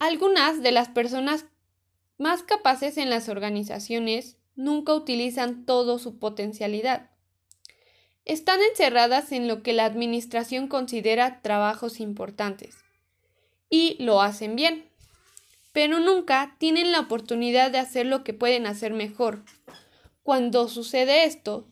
Algunas 0.00 0.60
de 0.60 0.72
las 0.72 0.88
personas 0.88 1.44
más 2.18 2.42
capaces 2.42 2.96
en 2.96 3.08
las 3.08 3.28
organizaciones 3.28 4.38
nunca 4.56 4.92
utilizan 4.94 5.64
todo 5.66 6.00
su 6.00 6.18
potencialidad. 6.18 7.10
Están 8.24 8.58
encerradas 8.60 9.30
en 9.30 9.46
lo 9.46 9.62
que 9.62 9.72
la 9.72 9.84
administración 9.84 10.66
considera 10.66 11.42
trabajos 11.42 12.00
importantes 12.00 12.78
y 13.70 14.02
lo 14.02 14.20
hacen 14.20 14.56
bien, 14.56 14.90
pero 15.70 16.00
nunca 16.00 16.56
tienen 16.58 16.90
la 16.90 16.98
oportunidad 16.98 17.70
de 17.70 17.78
hacer 17.78 18.04
lo 18.04 18.24
que 18.24 18.34
pueden 18.34 18.66
hacer 18.66 18.92
mejor. 18.94 19.44
Cuando 20.24 20.66
sucede 20.66 21.22
esto, 21.24 21.68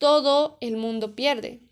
todo 0.00 0.58
el 0.60 0.76
mundo 0.76 1.14
pierde. 1.14 1.63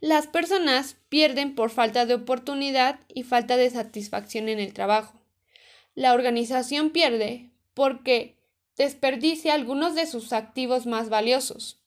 Las 0.00 0.26
personas 0.26 0.96
pierden 1.08 1.54
por 1.54 1.70
falta 1.70 2.06
de 2.06 2.14
oportunidad 2.14 3.00
y 3.12 3.24
falta 3.24 3.56
de 3.56 3.70
satisfacción 3.70 4.48
en 4.48 4.60
el 4.60 4.72
trabajo 4.72 5.18
la 5.98 6.14
organización 6.14 6.90
pierde 6.90 7.50
porque 7.74 8.38
desperdicia 8.76 9.52
algunos 9.52 9.96
de 9.96 10.06
sus 10.06 10.32
activos 10.32 10.86
más 10.86 11.08
valiosos. 11.08 11.82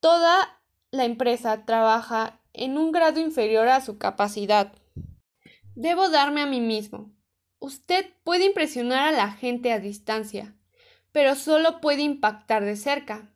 Toda 0.00 0.60
la 0.90 1.04
empresa 1.04 1.64
trabaja 1.64 2.40
en 2.52 2.76
un 2.76 2.90
grado 2.90 3.20
inferior 3.20 3.68
a 3.68 3.82
su 3.82 3.98
capacidad. 3.98 4.72
Debo 5.76 6.08
darme 6.08 6.40
a 6.40 6.46
mí 6.46 6.60
mismo. 6.60 7.12
Usted 7.60 8.04
puede 8.24 8.46
impresionar 8.46 9.14
a 9.14 9.16
la 9.16 9.30
gente 9.30 9.70
a 9.70 9.78
distancia, 9.78 10.56
pero 11.12 11.36
solo 11.36 11.80
puede 11.80 12.02
impactar 12.02 12.64
de 12.64 12.74
cerca. 12.74 13.30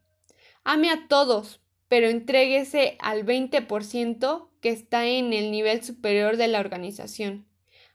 Ame 0.65 0.91
a 0.91 1.07
todos, 1.07 1.61
pero 1.89 2.09
entréguese 2.09 2.97
al 3.01 3.25
20% 3.25 4.51
que 4.61 4.71
está 4.71 5.07
en 5.07 5.33
el 5.33 5.51
nivel 5.51 5.85
superior 5.85 6.37
de 6.37 6.49
la 6.49 6.61
organización. 6.61 7.47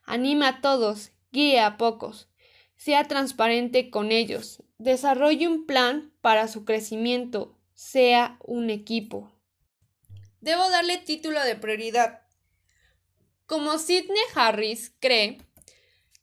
Anima 0.04 0.48
a 0.48 0.62
todos 0.62 1.12
guíe 1.32 1.60
a 1.60 1.78
pocos, 1.78 2.30
sea 2.76 3.08
transparente 3.08 3.90
con 3.90 4.12
ellos, 4.12 4.64
desarrolle 4.78 5.48
un 5.48 5.66
plan 5.66 6.14
para 6.22 6.48
su 6.48 6.66
crecimiento, 6.66 7.58
sea 7.74 8.38
un 8.44 8.70
equipo. 8.70 9.32
Debo 10.40 10.70
darle 10.70 10.98
título 10.98 11.44
de 11.44 11.56
prioridad. 11.56 12.22
Como 13.46 13.78
Sidney 13.78 14.18
Harris 14.34 14.94
cree 15.00 15.38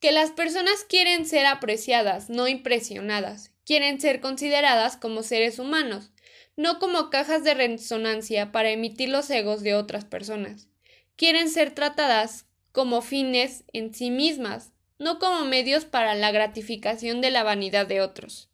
que 0.00 0.12
las 0.12 0.30
personas 0.30 0.84
quieren 0.88 1.26
ser 1.26 1.46
apreciadas, 1.46 2.30
no 2.30 2.48
impresionadas, 2.48 3.52
quieren 3.64 4.00
ser 4.00 4.20
consideradas 4.20 4.96
como 4.96 5.22
seres 5.22 5.58
humanos, 5.58 6.10
no 6.58 6.80
como 6.80 7.08
cajas 7.08 7.44
de 7.44 7.54
resonancia 7.54 8.50
para 8.50 8.70
emitir 8.70 9.10
los 9.10 9.30
egos 9.30 9.62
de 9.62 9.76
otras 9.76 10.04
personas. 10.04 10.66
Quieren 11.14 11.48
ser 11.50 11.72
tratadas 11.72 12.46
como 12.72 13.00
fines 13.00 13.62
en 13.72 13.94
sí 13.94 14.10
mismas, 14.10 14.72
no 14.98 15.20
como 15.20 15.44
medios 15.44 15.84
para 15.84 16.16
la 16.16 16.32
gratificación 16.32 17.20
de 17.20 17.30
la 17.30 17.44
vanidad 17.44 17.86
de 17.86 18.00
otros. 18.00 18.50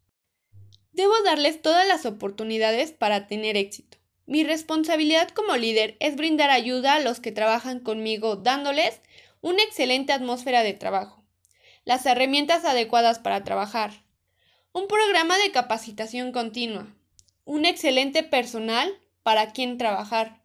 Debo 0.92 1.14
darles 1.24 1.62
todas 1.62 1.88
las 1.88 2.04
oportunidades 2.04 2.92
para 2.92 3.26
tener 3.26 3.56
éxito. 3.56 3.96
Mi 4.26 4.44
responsabilidad 4.44 5.30
como 5.30 5.56
líder 5.56 5.96
es 5.98 6.14
brindar 6.14 6.50
ayuda 6.50 6.96
a 6.96 7.00
los 7.00 7.20
que 7.20 7.32
trabajan 7.32 7.80
conmigo 7.80 8.36
dándoles 8.36 9.00
una 9.40 9.62
excelente 9.62 10.12
atmósfera 10.12 10.62
de 10.62 10.74
trabajo, 10.74 11.24
las 11.86 12.04
herramientas 12.04 12.66
adecuadas 12.66 13.18
para 13.18 13.44
trabajar, 13.44 13.92
un 14.72 14.88
programa 14.88 15.38
de 15.38 15.52
capacitación 15.52 16.32
continua, 16.32 16.93
un 17.44 17.66
excelente 17.66 18.22
personal 18.22 18.98
para 19.22 19.52
quien 19.52 19.78
trabajar, 19.78 20.42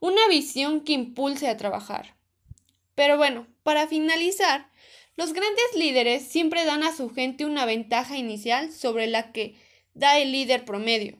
una 0.00 0.26
visión 0.28 0.80
que 0.80 0.92
impulse 0.92 1.48
a 1.48 1.56
trabajar. 1.56 2.14
Pero 2.94 3.16
bueno, 3.16 3.46
para 3.62 3.86
finalizar, 3.86 4.70
los 5.16 5.32
grandes 5.32 5.64
líderes 5.76 6.26
siempre 6.26 6.64
dan 6.64 6.82
a 6.82 6.94
su 6.94 7.10
gente 7.10 7.44
una 7.44 7.64
ventaja 7.66 8.16
inicial 8.16 8.72
sobre 8.72 9.06
la 9.06 9.32
que 9.32 9.54
da 9.94 10.18
el 10.18 10.32
líder 10.32 10.64
promedio. 10.64 11.18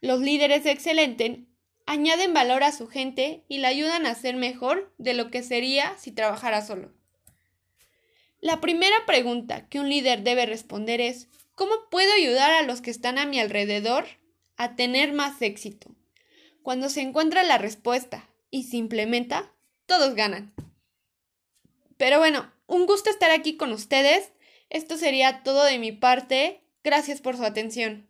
Los 0.00 0.20
líderes 0.20 0.64
excelentes 0.66 1.38
añaden 1.86 2.34
valor 2.34 2.62
a 2.62 2.72
su 2.72 2.86
gente 2.86 3.42
y 3.48 3.58
la 3.58 3.68
ayudan 3.68 4.06
a 4.06 4.14
ser 4.14 4.36
mejor 4.36 4.92
de 4.98 5.14
lo 5.14 5.30
que 5.30 5.42
sería 5.42 5.96
si 5.98 6.12
trabajara 6.12 6.64
solo. 6.64 6.92
La 8.40 8.60
primera 8.60 8.96
pregunta 9.06 9.68
que 9.68 9.80
un 9.80 9.88
líder 9.88 10.22
debe 10.22 10.46
responder 10.46 11.00
es 11.00 11.28
¿cómo 11.58 11.74
puedo 11.90 12.10
ayudar 12.14 12.52
a 12.52 12.62
los 12.62 12.80
que 12.80 12.90
están 12.90 13.18
a 13.18 13.26
mi 13.26 13.40
alrededor 13.40 14.06
a 14.56 14.76
tener 14.76 15.12
más 15.12 15.42
éxito? 15.42 15.90
Cuando 16.62 16.88
se 16.88 17.00
encuentra 17.00 17.42
la 17.42 17.58
respuesta 17.58 18.30
y 18.50 18.62
se 18.62 18.76
implementa, 18.76 19.52
todos 19.86 20.14
ganan. 20.14 20.54
Pero 21.96 22.18
bueno, 22.18 22.50
un 22.66 22.86
gusto 22.86 23.10
estar 23.10 23.32
aquí 23.32 23.56
con 23.56 23.72
ustedes. 23.72 24.30
Esto 24.70 24.96
sería 24.96 25.42
todo 25.42 25.64
de 25.64 25.78
mi 25.78 25.90
parte. 25.90 26.62
Gracias 26.84 27.20
por 27.20 27.36
su 27.36 27.44
atención. 27.44 28.08